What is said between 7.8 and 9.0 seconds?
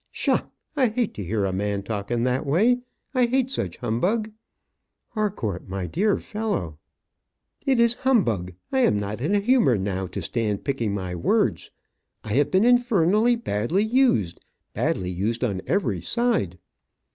humbug. I am